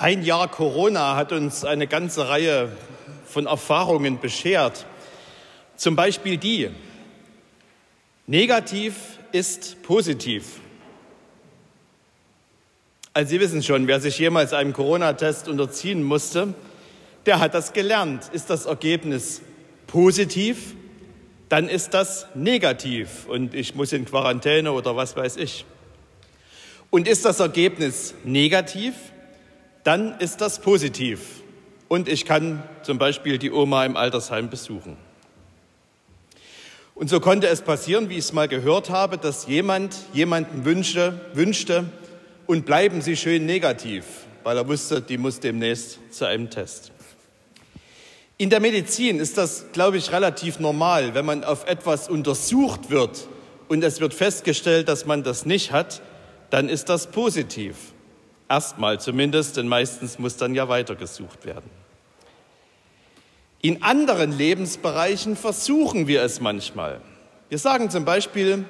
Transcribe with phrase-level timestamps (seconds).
[0.00, 2.72] Ein Jahr Corona hat uns eine ganze Reihe
[3.26, 4.86] von Erfahrungen beschert.
[5.76, 6.70] Zum Beispiel die,
[8.26, 8.94] negativ
[9.30, 10.60] ist positiv.
[13.12, 16.54] Also Sie wissen schon, wer sich jemals einem Corona-Test unterziehen musste,
[17.26, 18.30] der hat das gelernt.
[18.32, 19.42] Ist das Ergebnis
[19.86, 20.76] positiv,
[21.50, 25.66] dann ist das negativ und ich muss in Quarantäne oder was weiß ich.
[26.88, 28.94] Und ist das Ergebnis negativ,
[29.84, 31.42] dann ist das positiv.
[31.88, 34.96] Und ich kann zum Beispiel die Oma im Altersheim besuchen.
[36.94, 41.18] Und so konnte es passieren, wie ich es mal gehört habe, dass jemand jemanden wünschte,
[41.32, 41.86] wünschte
[42.46, 44.04] und bleiben Sie schön negativ,
[44.44, 46.92] weil er wusste, die muss demnächst zu einem Test.
[48.36, 53.28] In der Medizin ist das, glaube ich, relativ normal, wenn man auf etwas untersucht wird
[53.68, 56.02] und es wird festgestellt, dass man das nicht hat,
[56.50, 57.76] dann ist das positiv.
[58.50, 61.70] Erstmal zumindest, denn meistens muss dann ja weitergesucht werden.
[63.62, 67.00] In anderen Lebensbereichen versuchen wir es manchmal.
[67.48, 68.64] Wir sagen zum Beispiel,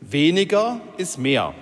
[0.00, 1.52] weniger ist mehr.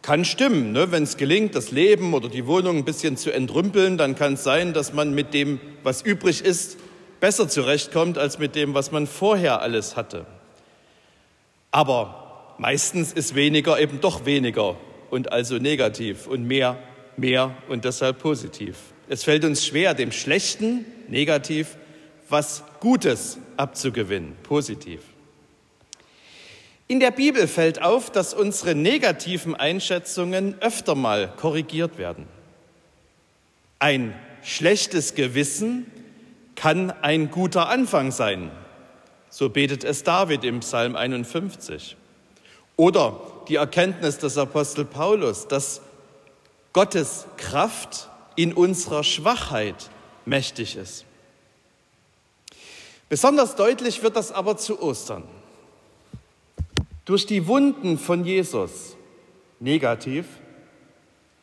[0.00, 0.92] Kann stimmen, ne?
[0.92, 4.44] wenn es gelingt, das Leben oder die Wohnung ein bisschen zu entrümpeln, dann kann es
[4.44, 6.78] sein, dass man mit dem, was übrig ist,
[7.18, 10.24] besser zurechtkommt als mit dem, was man vorher alles hatte.
[11.72, 12.21] Aber
[12.62, 14.76] Meistens ist weniger eben doch weniger
[15.10, 16.78] und also negativ und mehr,
[17.16, 18.76] mehr und deshalb positiv.
[19.08, 21.76] Es fällt uns schwer, dem Schlechten, negativ,
[22.28, 25.00] was Gutes abzugewinnen, positiv.
[26.86, 32.28] In der Bibel fällt auf, dass unsere negativen Einschätzungen öfter mal korrigiert werden.
[33.80, 35.90] Ein schlechtes Gewissen
[36.54, 38.52] kann ein guter Anfang sein.
[39.30, 41.96] So betet es David im Psalm 51.
[42.82, 45.82] Oder die Erkenntnis des Apostel Paulus, dass
[46.72, 49.88] Gottes Kraft in unserer Schwachheit
[50.24, 51.04] mächtig ist.
[53.08, 55.22] Besonders deutlich wird das aber zu Ostern.
[57.04, 58.96] Durch die Wunden von Jesus,
[59.60, 60.26] negativ,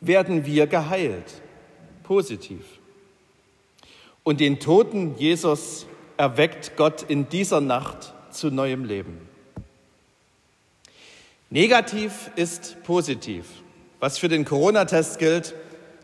[0.02, 1.42] werden wir geheilt,
[2.04, 2.66] positiv.
[4.26, 5.86] Und den toten Jesus
[6.18, 9.30] erweckt Gott in dieser Nacht zu neuem Leben.
[11.52, 13.46] Negativ ist positiv.
[14.00, 15.56] Was für den Corona-Test gilt,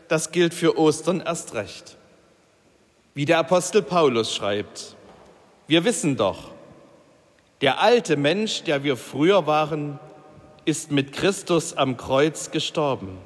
[0.08, 1.96] das gilt für Ostern erst recht.
[3.14, 4.96] Wie der Apostel Paulus schreibt,
[5.68, 6.50] wir wissen doch,
[7.60, 9.98] der alte Mensch, der wir früher waren,
[10.64, 13.16] ist mit Christus am Kreuz gestorben.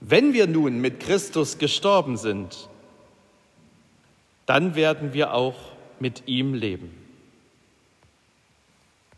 [0.00, 2.68] Wenn wir nun mit Christus gestorben sind,
[4.46, 5.56] dann werden wir auch
[5.98, 7.03] mit ihm leben.